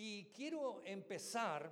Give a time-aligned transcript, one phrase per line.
[0.00, 1.68] Y quiero empezar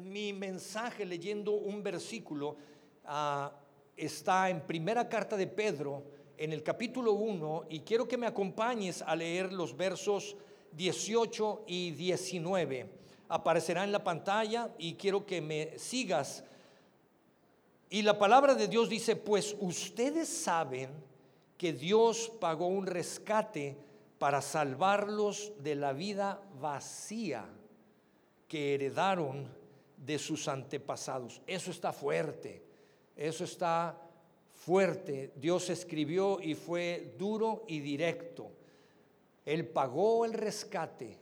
[0.00, 2.56] mi mensaje leyendo un versículo.
[3.04, 3.52] ah,
[3.94, 6.02] está en primera carta de Pedro,
[6.38, 10.34] en el capítulo 1, y quiero que me acompañes a leer los versos
[10.72, 12.88] 18 y 19.
[13.28, 16.42] Aparecerá en la pantalla y quiero que me sigas.
[17.90, 20.88] Y la palabra de Dios dice, pues ustedes saben
[21.58, 23.89] que Dios pagó un rescate
[24.20, 27.48] para salvarlos de la vida vacía
[28.46, 29.48] que heredaron
[29.96, 31.40] de sus antepasados.
[31.46, 32.62] Eso está fuerte,
[33.16, 33.98] eso está
[34.52, 35.32] fuerte.
[35.36, 38.52] Dios escribió y fue duro y directo.
[39.46, 41.16] Él pagó el rescate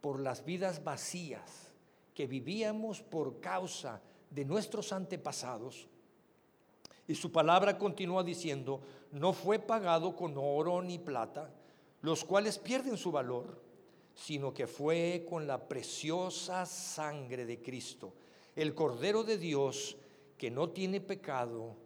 [0.00, 1.72] por las vidas vacías
[2.14, 5.88] que vivíamos por causa de nuestros antepasados.
[7.08, 11.52] Y su palabra continúa diciendo, no fue pagado con oro ni plata,
[12.02, 13.60] los cuales pierden su valor,
[14.14, 18.12] sino que fue con la preciosa sangre de Cristo,
[18.56, 19.96] el Cordero de Dios
[20.36, 21.76] que no tiene pecado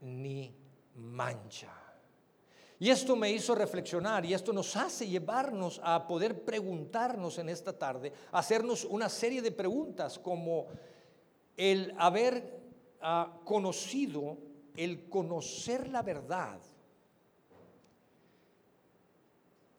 [0.00, 0.54] ni
[0.96, 1.82] mancha.
[2.78, 7.78] Y esto me hizo reflexionar y esto nos hace llevarnos a poder preguntarnos en esta
[7.78, 10.66] tarde, hacernos una serie de preguntas como
[11.56, 12.60] el haber
[13.00, 14.36] ah, conocido,
[14.76, 16.60] el conocer la verdad.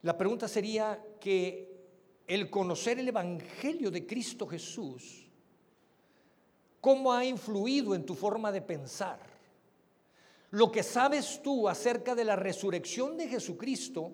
[0.03, 1.73] La pregunta sería que
[2.27, 5.29] el conocer el Evangelio de Cristo Jesús,
[6.81, 9.19] ¿cómo ha influido en tu forma de pensar?
[10.51, 14.11] Lo que sabes tú acerca de la resurrección de Jesucristo,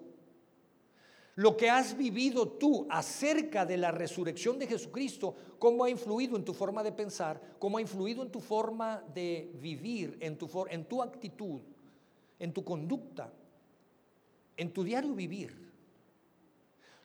[1.36, 6.46] lo que has vivido tú acerca de la resurrección de Jesucristo, cómo ha influido en
[6.46, 10.86] tu forma de pensar, cómo ha influido en tu forma de vivir, en tu, en
[10.86, 11.62] tu actitud,
[12.38, 13.34] en tu conducta,
[14.56, 15.69] en tu diario vivir.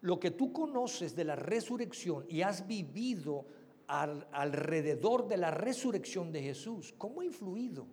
[0.04, 3.46] Lo que tú conoces de la resurrección y has vivido
[3.86, 7.86] al, alrededor de la resurrección de Jesús, ¿cómo ha influido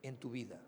[0.00, 0.60] en tu vida?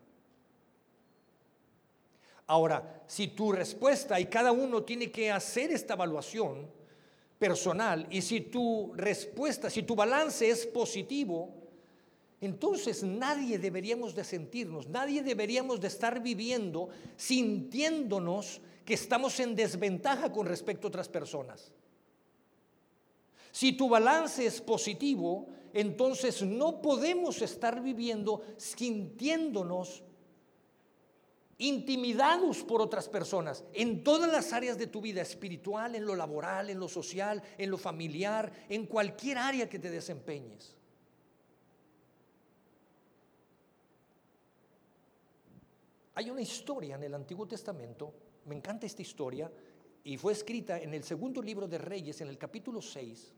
[2.48, 6.69] Ahora, si tu respuesta, y cada uno tiene que hacer esta evaluación
[7.39, 11.55] personal, y si tu respuesta, si tu balance es positivo,
[12.41, 20.33] entonces nadie deberíamos de sentirnos, nadie deberíamos de estar viviendo sintiéndonos que estamos en desventaja
[20.33, 21.71] con respecto a otras personas.
[23.53, 30.03] Si tu balance es positivo, entonces no podemos estar viviendo sintiéndonos
[31.59, 36.70] intimidados por otras personas en todas las áreas de tu vida espiritual, en lo laboral,
[36.70, 40.75] en lo social, en lo familiar, en cualquier área que te desempeñes.
[46.15, 49.51] Hay una historia en el Antiguo Testamento, me encanta esta historia,
[50.03, 53.35] y fue escrita en el segundo libro de Reyes, en el capítulo 6,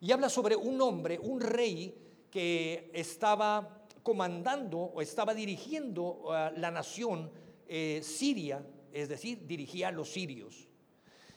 [0.00, 1.94] y habla sobre un hombre, un rey
[2.30, 7.30] que estaba comandando o estaba dirigiendo uh, la nación
[7.66, 10.68] eh, Siria, es decir, dirigía a los sirios.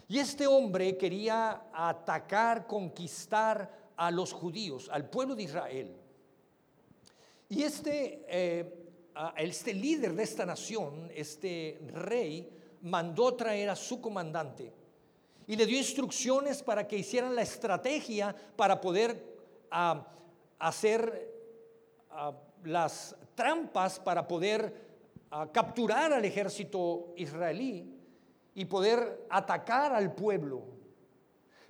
[0.08, 5.98] Y este hombre quería atacar, conquistar a los judíos, al pueblo de Israel.
[7.50, 8.92] Y este, eh,
[9.38, 14.74] este líder de esta nación, este rey, mandó traer a su comandante
[15.48, 19.24] y le dio instrucciones para que hicieran la estrategia para poder
[19.72, 20.00] uh,
[20.60, 21.32] hacer
[22.12, 22.34] uh,
[22.68, 24.90] las trampas para poder
[25.32, 27.96] a capturar al ejército israelí
[28.56, 30.64] y poder atacar al pueblo.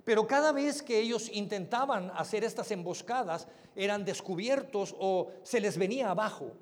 [0.02, 6.10] Pero cada vez que ellos intentaban hacer estas emboscadas, eran descubiertos o se les venía
[6.10, 6.52] abajo.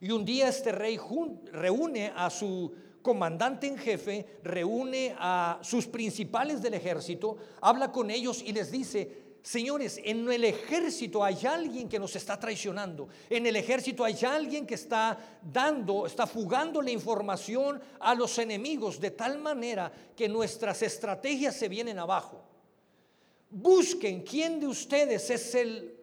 [0.00, 1.00] Y un día este rey
[1.50, 8.42] reúne a su comandante en jefe, reúne a sus principales del ejército, habla con ellos
[8.42, 13.10] y les dice, Señores, en el ejército hay alguien que nos está traicionando.
[13.28, 18.98] En el ejército hay alguien que está dando, está fugando la información a los enemigos
[18.98, 22.42] de tal manera que nuestras estrategias se vienen abajo.
[23.50, 25.94] Busquen quién de ustedes es el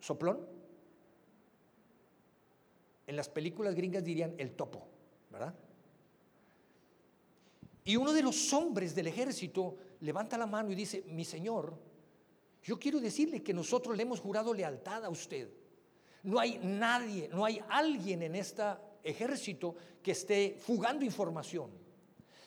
[0.00, 0.46] soplón.
[3.06, 4.86] En las películas gringas dirían el topo,
[7.84, 11.76] Y uno de los hombres del ejército levanta la mano y dice, mi señor,
[12.62, 15.48] yo quiero decirle que nosotros le hemos jurado lealtad a usted.
[16.22, 18.62] No hay nadie, no hay alguien en este
[19.02, 21.70] ejército que esté fugando información.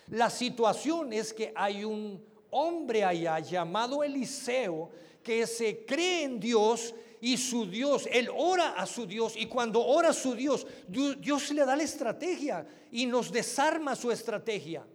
[0.08, 4.90] La situación es que hay un hombre allá llamado Eliseo
[5.22, 9.84] que se cree en Dios y su Dios, él ora a su Dios y cuando
[9.84, 14.86] ora a su Dios, Dios le da la estrategia y nos desarma su estrategia.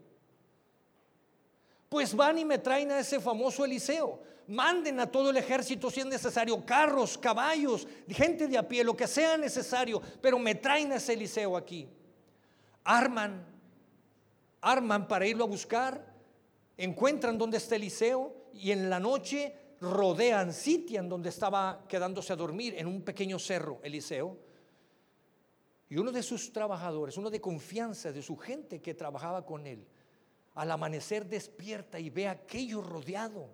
[1.88, 4.22] Pues van y me traen a ese famoso Eliseo.
[4.46, 8.96] Manden a todo el ejército si es necesario, carros, caballos, gente de a pie, lo
[8.96, 11.88] que sea necesario, pero me traen a ese Eliseo aquí.
[12.84, 13.44] Arman,
[14.60, 16.04] arman para irlo a buscar,
[16.76, 22.74] encuentran donde está Eliseo y en la noche rodean, sitian donde estaba quedándose a dormir
[22.76, 24.36] en un pequeño cerro Eliseo.
[25.88, 29.86] Y uno de sus trabajadores, uno de confianza de su gente que trabajaba con él,
[30.54, 33.48] al amanecer despierta y ve aquello rodeado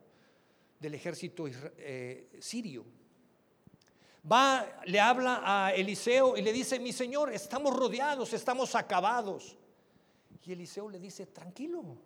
[0.79, 2.85] del ejército eh, sirio.
[4.31, 9.57] Va, le habla a Eliseo y le dice, mi señor, estamos rodeados, estamos acabados.
[10.45, 11.97] Y Eliseo le dice, tranquilo,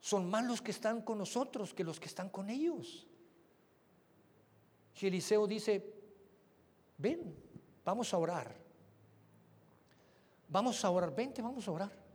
[0.00, 3.06] son más los que están con nosotros que los que están con ellos.
[5.00, 5.94] Y Eliseo dice,
[6.96, 7.34] ven,
[7.84, 8.56] vamos a orar.
[10.48, 12.08] Vamos a orar, vente, vamos a orar.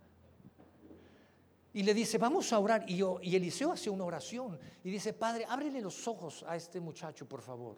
[1.73, 2.85] Y le dice, vamos a orar.
[2.89, 7.27] Y, y Eliseo hace una oración y dice, Padre, ábrele los ojos a este muchacho,
[7.27, 7.77] por favor.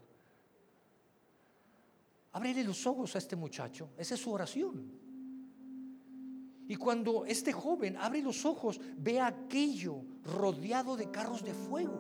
[2.31, 3.90] Ábrele los ojos a este muchacho.
[3.98, 5.05] Esa es su oración.
[6.67, 12.00] Y cuando este joven abre los ojos, ve aquello rodeado de carros de fuego.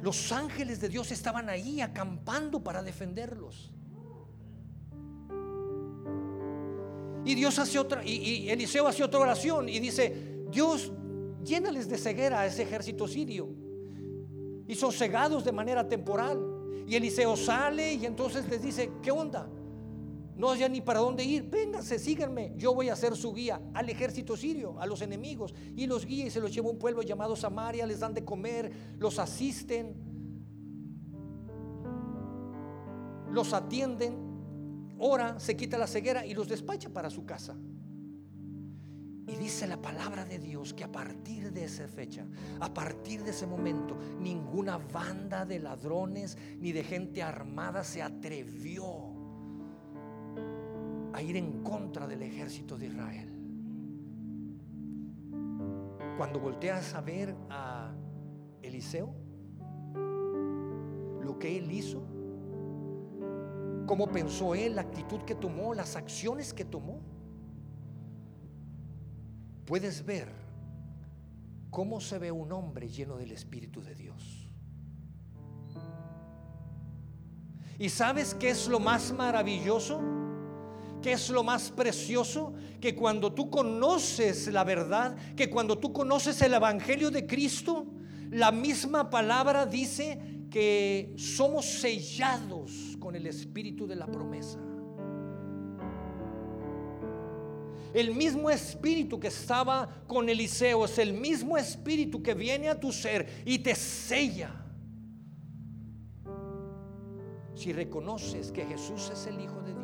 [0.00, 3.72] Los ángeles de Dios estaban ahí acampando para defenderlos.
[7.24, 10.92] Y Dios hace otra, y, Eliseo hace otra oración y dice, Dios,
[11.44, 13.48] llénales de ceguera a ese ejército sirio.
[14.68, 16.38] Y son cegados de manera temporal.
[16.86, 19.50] Y Eliseo sale y entonces les dice, ¿qué onda?
[20.38, 21.50] No ya ni para dónde ir.
[21.50, 22.52] Vénganse, síganme.
[22.56, 25.52] Yo voy a ser su guía al ejército sirio, a los enemigos.
[25.76, 27.84] Y los guía y se los lleva a un pueblo llamado Samaria.
[27.84, 29.96] Les dan de comer, los asisten,
[33.32, 34.16] los atienden.
[35.00, 37.56] Ora, se quita la ceguera y los despacha para su casa.
[39.26, 42.24] Y dice la palabra de Dios que a partir de esa fecha,
[42.60, 49.17] a partir de ese momento, ninguna banda de ladrones ni de gente armada se atrevió
[51.18, 53.28] a ir en contra del ejército de Israel.
[56.16, 57.92] Cuando volteas a ver a
[58.62, 59.12] Eliseo,
[61.20, 62.04] lo que él hizo,
[63.84, 67.00] cómo pensó él, la actitud que tomó, las acciones que tomó,
[69.66, 70.32] puedes ver
[71.68, 74.48] cómo se ve un hombre lleno del Espíritu de Dios.
[77.76, 80.17] ¿Y sabes qué es lo más maravilloso?
[81.02, 82.54] ¿Qué es lo más precioso?
[82.80, 87.86] Que cuando tú conoces la verdad, que cuando tú conoces el Evangelio de Cristo,
[88.30, 94.58] la misma palabra dice que somos sellados con el Espíritu de la promesa.
[97.94, 102.92] El mismo espíritu que estaba con Eliseo es el mismo espíritu que viene a tu
[102.92, 104.52] ser y te sella.
[107.54, 109.77] Si reconoces que Jesús es el Hijo de Dios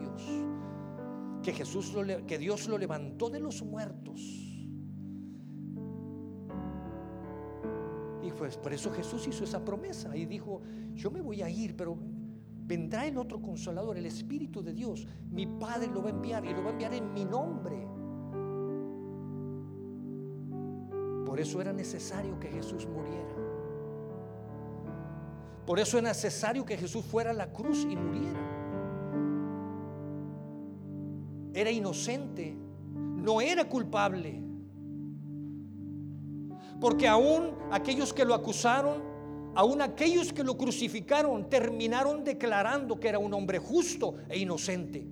[1.44, 1.94] que Jesús
[2.26, 4.20] que Dios lo levantó de los muertos.
[8.23, 10.62] Y pues por eso Jesús hizo esa promesa y dijo,
[10.94, 11.96] yo me voy a ir, pero
[12.67, 15.06] vendrá el otro consolador, el Espíritu de Dios.
[15.31, 17.87] Mi Padre lo va a enviar y lo va a enviar en mi nombre.
[21.26, 23.35] Por eso era necesario que Jesús muriera.
[25.66, 28.53] Por eso era necesario que Jesús fuera a la cruz y muriera
[31.54, 32.56] era inocente,
[32.94, 34.42] no era culpable.
[36.80, 39.02] Porque aún aquellos que lo acusaron,
[39.54, 45.06] aún aquellos que lo crucificaron, terminaron declarando que era un hombre justo e inocente.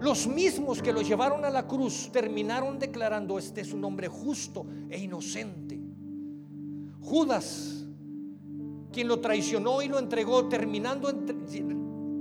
[0.00, 4.66] Los mismos que lo llevaron a la cruz terminaron declarando, este es un hombre justo
[4.90, 5.80] e inocente.
[7.00, 7.86] Judas,
[8.92, 11.08] quien lo traicionó y lo entregó, terminando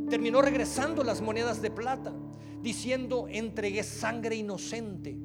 [0.10, 2.14] terminó regresando las monedas de plata,
[2.62, 5.18] diciendo, entregué sangre inocente.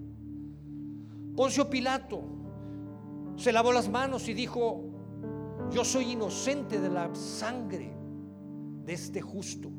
[1.37, 2.23] Poncio Pilato
[3.37, 4.85] se lavó las manos y dijo,
[5.71, 7.93] yo soy inocente de la sangre
[8.85, 9.71] de este justo.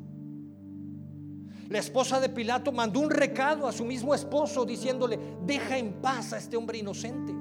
[1.68, 6.32] La esposa de Pilato mandó un recado a su mismo esposo diciéndole, deja en paz
[6.32, 7.32] a este hombre inocente.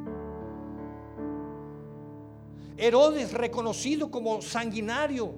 [2.78, 5.36] Herodes, reconocido como sanguinario,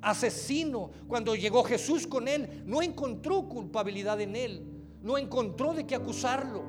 [0.00, 4.66] asesino, cuando llegó Jesús con él, no encontró culpabilidad en él,
[5.02, 6.62] no encontró de qué acusarlo.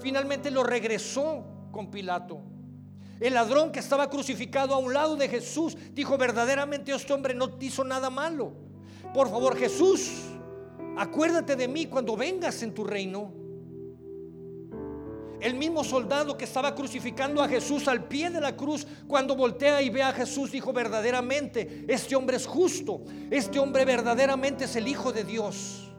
[0.00, 2.42] Finalmente lo regresó con Pilato.
[3.20, 7.56] El ladrón que estaba crucificado a un lado de Jesús dijo, verdaderamente este hombre no
[7.60, 8.52] hizo nada malo.
[9.14, 10.10] Por favor, Jesús,
[10.96, 13.41] acuérdate de mí cuando vengas en tu reino.
[15.42, 19.82] El mismo soldado que estaba crucificando a Jesús al pie de la cruz, cuando voltea
[19.82, 24.86] y ve a Jesús, dijo verdaderamente, este hombre es justo, este hombre verdaderamente es el
[24.86, 25.92] Hijo de Dios.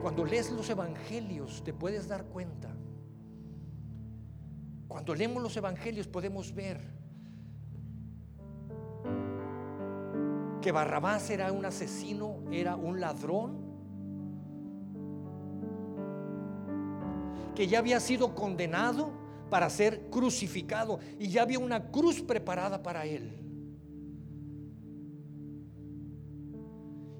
[0.00, 2.74] Cuando lees los evangelios te puedes dar cuenta.
[4.88, 6.80] Cuando leemos los evangelios podemos ver
[10.62, 13.65] que Barrabás era un asesino, era un ladrón,
[17.56, 19.10] que ya había sido condenado
[19.50, 23.32] para ser crucificado y ya había una cruz preparada para él.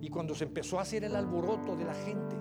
[0.01, 2.37] Y cuando se empezó a hacer el alboroto de la gente,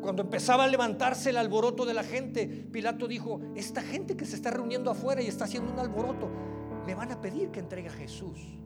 [0.00, 4.36] cuando empezaba a levantarse el alboroto de la gente, Pilato dijo, esta gente que se
[4.36, 6.30] está reuniendo afuera y está haciendo un alboroto,
[6.86, 8.56] me van a pedir que entregue a Jesús.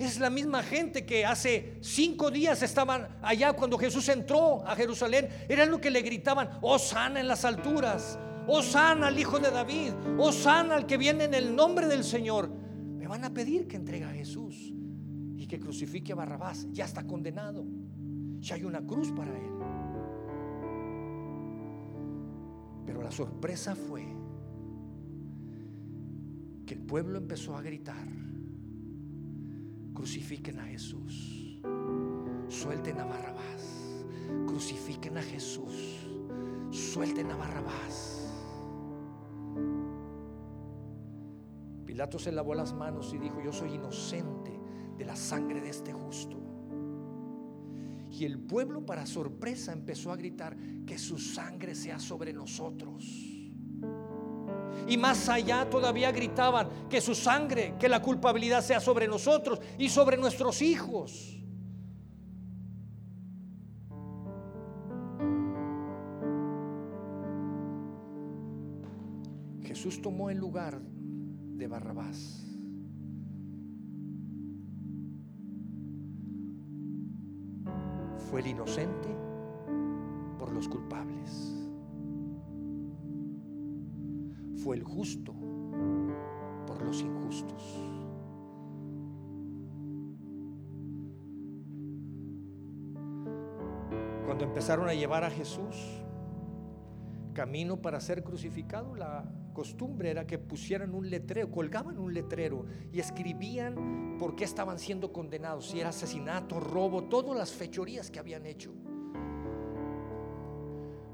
[0.00, 5.28] Es la misma gente que hace cinco días estaban allá cuando Jesús entró a Jerusalén.
[5.46, 9.50] Era lo que le gritaban, oh sana en las alturas, oh sana al Hijo de
[9.50, 12.48] David, oh sana al que viene en el nombre del Señor.
[12.48, 14.72] Me van a pedir que entregue a Jesús
[15.36, 16.66] y que crucifique a Barrabás.
[16.72, 17.66] Ya está condenado.
[18.38, 19.52] Ya hay una cruz para él.
[22.86, 24.06] Pero la sorpresa fue
[26.64, 28.29] que el pueblo empezó a gritar
[29.94, 31.60] Crucifiquen a Jesús.
[32.48, 34.04] Suelten a Barrabás.
[34.46, 36.06] Crucifiquen a Jesús.
[36.70, 38.20] Suelten a Barrabás.
[41.84, 44.58] Pilato se lavó las manos y dijo, yo soy inocente
[44.96, 46.36] de la sangre de este justo.
[48.10, 50.56] Y el pueblo para sorpresa empezó a gritar,
[50.86, 53.29] que su sangre sea sobre nosotros.
[54.90, 59.88] Y más allá todavía gritaban que su sangre, que la culpabilidad sea sobre nosotros y
[59.88, 61.38] sobre nuestros hijos.
[69.62, 72.44] Jesús tomó el lugar de Barrabás.
[78.28, 79.08] Fue el inocente
[80.36, 81.69] por los culpables.
[84.62, 85.34] Fue el justo
[86.66, 87.62] por los injustos.
[94.26, 96.04] Cuando empezaron a llevar a Jesús
[97.32, 103.00] camino para ser crucificado, la costumbre era que pusieran un letrero, colgaban un letrero y
[103.00, 108.46] escribían por qué estaban siendo condenados, si era asesinato, robo, todas las fechorías que habían
[108.46, 108.72] hecho.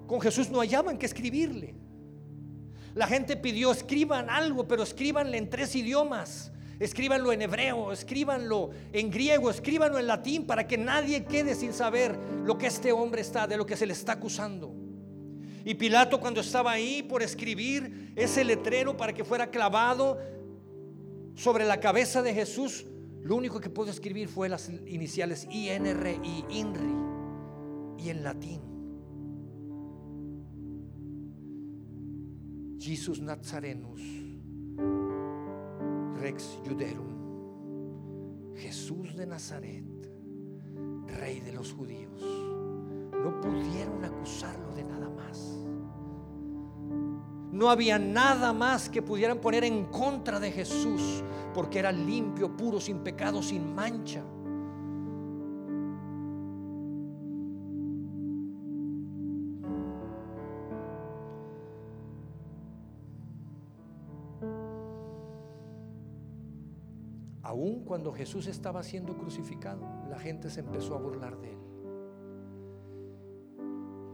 [0.06, 1.85] Con Jesús no hallaban que escribirle.
[2.96, 6.50] La gente pidió, escriban algo, pero escríbanle en tres idiomas.
[6.80, 12.18] Escríbanlo en hebreo, escríbanlo en griego, escríbanlo en latín para que nadie quede sin saber
[12.44, 14.74] lo que este hombre está, de lo que se le está acusando.
[15.62, 20.18] Y Pilato cuando estaba ahí por escribir ese letrero para que fuera clavado
[21.34, 22.86] sobre la cabeza de Jesús,
[23.22, 26.94] lo único que pudo escribir fue las iniciales INR y INRI
[27.98, 28.75] y en latín.
[32.86, 34.00] Jesus Nazarenus,
[36.20, 39.82] Rex Juderum, Jesús de Nazaret,
[41.18, 42.22] Rey de los judíos.
[43.10, 45.66] No pudieron acusarlo de nada más.
[47.50, 51.24] No había nada más que pudieran poner en contra de Jesús,
[51.54, 54.22] porque era limpio, puro, sin pecado, sin mancha.
[67.86, 71.58] Cuando Jesús estaba siendo crucificado, la gente se empezó a burlar de él.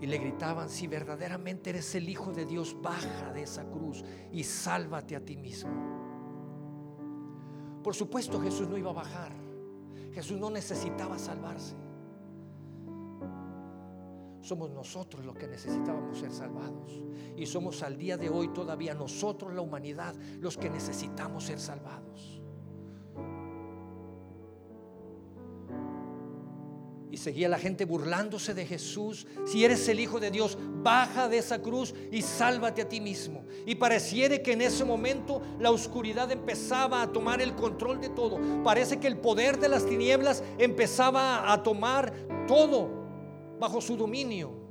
[0.00, 4.44] Y le gritaban, si verdaderamente eres el Hijo de Dios, baja de esa cruz y
[4.44, 5.70] sálvate a ti mismo.
[7.82, 9.32] Por supuesto Jesús no iba a bajar.
[10.12, 11.74] Jesús no necesitaba salvarse.
[14.40, 17.00] Somos nosotros los que necesitábamos ser salvados.
[17.36, 22.31] Y somos al día de hoy todavía nosotros, la humanidad, los que necesitamos ser salvados.
[27.12, 29.26] Y seguía la gente burlándose de Jesús.
[29.44, 33.44] Si eres el Hijo de Dios, baja de esa cruz y sálvate a ti mismo.
[33.66, 38.40] Y pareciera que en ese momento la oscuridad empezaba a tomar el control de todo.
[38.64, 42.14] Parece que el poder de las tinieblas empezaba a tomar
[42.48, 42.88] todo
[43.60, 44.61] bajo su dominio.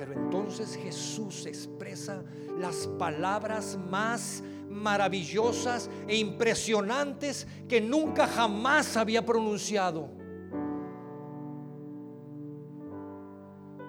[0.00, 2.24] Pero entonces Jesús expresa
[2.58, 10.08] las palabras más maravillosas e impresionantes que nunca jamás había pronunciado.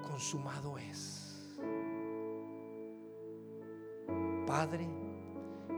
[0.03, 1.57] Consumado es.
[4.45, 4.89] Padre,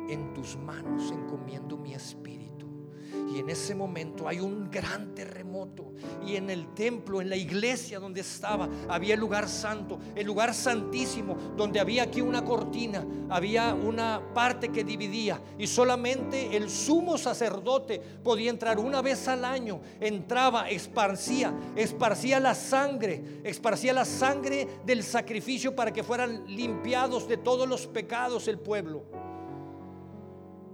[0.09, 2.52] en tus manos encomiendo mi espíritu.
[3.33, 5.93] Y en ese momento hay un gran terremoto.
[6.25, 10.53] Y en el templo, en la iglesia donde estaba, había el lugar santo, el lugar
[10.53, 15.41] santísimo, donde había aquí una cortina, había una parte que dividía.
[15.57, 19.81] Y solamente el sumo sacerdote podía entrar una vez al año.
[19.99, 27.37] Entraba, esparcía, esparcía la sangre, esparcía la sangre del sacrificio para que fueran limpiados de
[27.37, 29.03] todos los pecados el pueblo.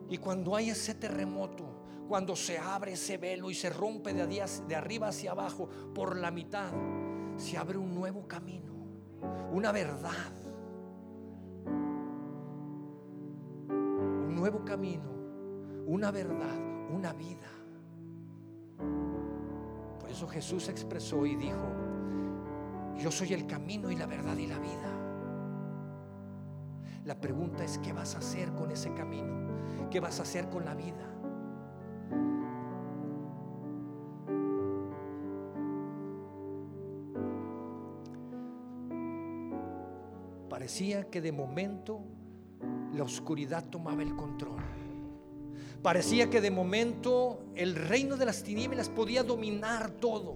[0.10, 1.79] Y cuando hay ese terremoto,
[2.10, 6.72] cuando se abre ese velo y se rompe de, arriba hacia abajo por la mitad,
[7.38, 8.74] se abre un nuevo camino,
[9.52, 10.34] una verdad,
[13.70, 15.08] un nuevo camino,
[15.86, 16.58] una verdad,
[16.92, 17.48] una vida.
[20.00, 21.68] Por eso Jesús expresó y dijo,
[22.98, 24.96] yo soy el camino y la verdad y la vida.
[27.06, 29.88] La pregunta es, ¿qué vas a hacer con ese camino?
[29.92, 31.19] ¿Qué vas a hacer con la vida?
[40.60, 42.02] Parecía que de momento
[42.94, 44.60] la oscuridad tomaba el control.
[45.82, 50.36] Parecía que de momento el reino de las tinieblas podía dominar todo.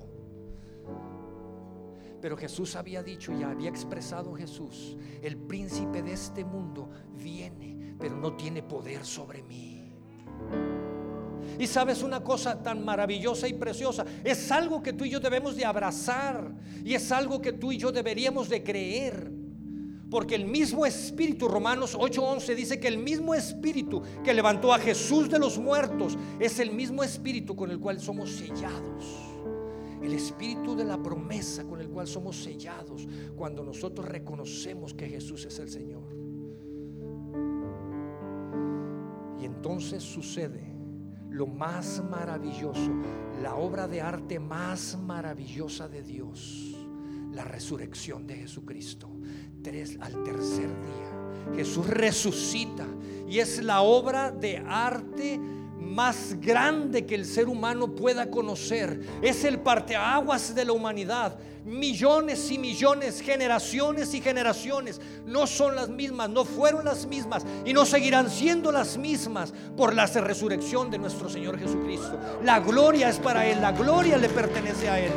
[2.22, 6.90] Pero Jesús había dicho y había expresado Jesús, el príncipe de este mundo
[7.22, 9.92] viene, pero no tiene poder sobre mí.
[11.60, 15.58] Y sabes una cosa tan maravillosa y preciosa, es algo que tú y yo debemos
[15.58, 16.50] de abrazar
[16.82, 19.33] y es algo que tú y yo deberíamos de creer.
[20.14, 25.28] Porque el mismo Espíritu, Romanos 8:11 dice que el mismo Espíritu que levantó a Jesús
[25.28, 29.06] de los muertos es el mismo Espíritu con el cual somos sellados.
[30.04, 35.46] El Espíritu de la promesa con el cual somos sellados cuando nosotros reconocemos que Jesús
[35.46, 36.04] es el Señor.
[39.42, 40.62] Y entonces sucede
[41.32, 42.92] lo más maravilloso,
[43.42, 46.76] la obra de arte más maravillosa de Dios,
[47.32, 49.10] la resurrección de Jesucristo
[50.02, 51.56] al tercer día.
[51.56, 52.86] Jesús resucita
[53.30, 55.40] y es la obra de arte
[55.80, 59.00] más grande que el ser humano pueda conocer.
[59.22, 61.38] Es el parteaguas de la humanidad.
[61.64, 67.72] Millones y millones, generaciones y generaciones no son las mismas, no fueron las mismas y
[67.72, 72.20] no seguirán siendo las mismas por la resurrección de nuestro Señor Jesucristo.
[72.44, 75.14] La gloria es para Él, la gloria le pertenece a Él.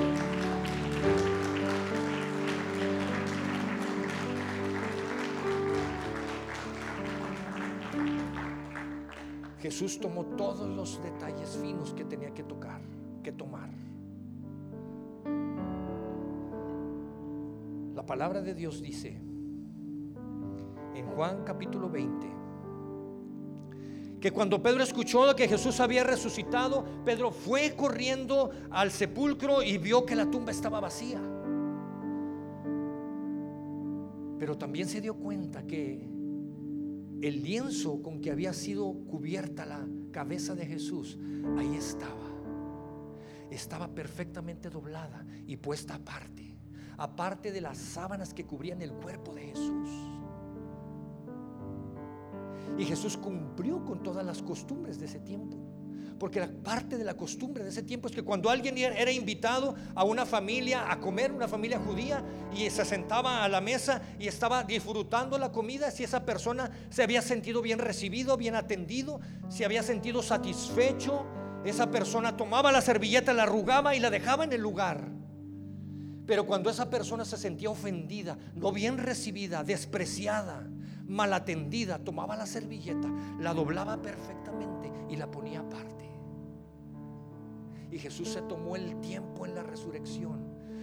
[9.66, 12.80] Jesús tomó todos los detalles finos que tenía que tocar,
[13.20, 13.68] que tomar.
[17.92, 19.20] La palabra de Dios dice
[20.94, 22.28] en Juan capítulo 20
[24.20, 30.06] que cuando Pedro escuchó que Jesús había resucitado, Pedro fue corriendo al sepulcro y vio
[30.06, 31.20] que la tumba estaba vacía.
[34.38, 36.15] Pero también se dio cuenta que
[37.22, 41.18] el lienzo con que había sido cubierta la cabeza de Jesús,
[41.56, 42.26] ahí estaba.
[43.50, 46.56] Estaba perfectamente doblada y puesta aparte,
[46.96, 49.88] aparte de las sábanas que cubrían el cuerpo de Jesús.
[52.78, 55.56] Y Jesús cumplió con todas las costumbres de ese tiempo.
[56.18, 59.74] Porque la parte de la costumbre de ese tiempo es que cuando alguien era invitado
[59.94, 62.24] a una familia a comer, una familia judía,
[62.54, 67.02] y se sentaba a la mesa y estaba disfrutando la comida, si esa persona se
[67.02, 71.26] había sentido bien recibido, bien atendido, si había sentido satisfecho,
[71.64, 75.10] esa persona tomaba la servilleta, la arrugaba y la dejaba en el lugar.
[76.26, 80.66] Pero cuando esa persona se sentía ofendida, no bien recibida, despreciada,
[81.06, 86.05] mal atendida, tomaba la servilleta, la doblaba perfectamente y la ponía aparte.
[87.96, 90.38] Y Jesús se tomó el tiempo en la resurrección.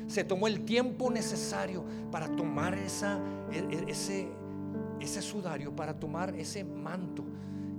[0.08, 2.88] Se tomó el tiempo necesario para tomar e,
[3.52, 4.30] e, ese,
[5.00, 7.24] ese sudario, para tomar ese manto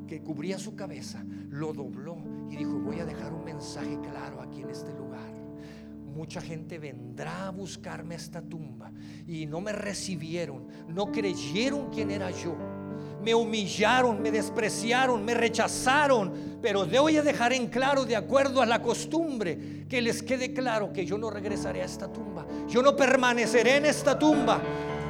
[0.06, 1.24] que cubría su cabeza.
[1.50, 2.16] Lo dobló
[2.48, 5.34] y dijo, voy a dejar un mensaje claro aquí en este lugar.
[6.14, 8.92] Mucha gente vendrá a buscarme esta tumba
[9.26, 12.56] y no me recibieron, no creyeron quién era yo
[13.24, 18.66] me humillaron, me despreciaron, me rechazaron, pero voy a dejar en claro, de acuerdo a
[18.66, 22.94] la costumbre, que les quede claro que yo no regresaré a esta tumba, yo no
[22.94, 24.60] permaneceré en esta tumba.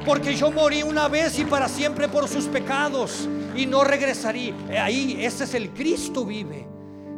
[0.05, 4.53] Porque yo morí una vez y para siempre por sus pecados y no regresaría.
[4.79, 6.67] Ahí, ese es el Cristo vive.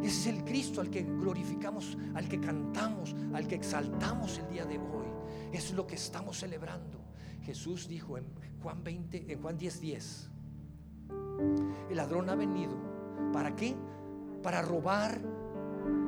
[0.02, 4.64] Ese es el Cristo al que glorificamos, al que cantamos, al que exaltamos el día
[4.64, 5.06] de hoy.
[5.52, 6.98] Es lo que estamos celebrando.
[7.44, 8.24] Jesús dijo en
[8.62, 10.30] Juan 20, en Juan 10, 10.
[11.88, 12.76] El ladrón ha venido.
[13.32, 13.74] ¿Para qué?
[14.42, 15.20] Para robar,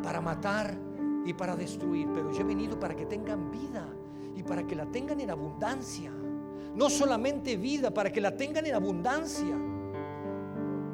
[0.02, 0.76] para matar
[1.24, 2.08] y para destruir.
[2.12, 3.86] Pero yo he venido para que tengan vida
[4.36, 6.12] y para que la tengan en abundancia.
[6.74, 9.56] No solamente vida, para que la tengan en abundancia.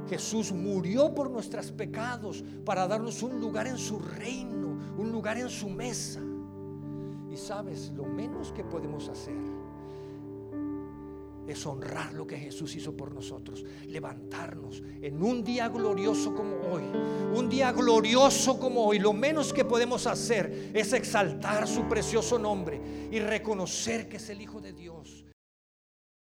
[0.09, 5.49] Jesús murió por nuestros pecados para darnos un lugar en su reino, un lugar en
[5.49, 6.21] su mesa.
[7.31, 9.56] Y sabes, lo menos que podemos hacer
[11.47, 16.83] es honrar lo que Jesús hizo por nosotros, levantarnos en un día glorioso como hoy,
[17.35, 22.81] un día glorioso como hoy, lo menos que podemos hacer es exaltar su precioso nombre
[23.11, 25.27] y reconocer que es el Hijo de Dios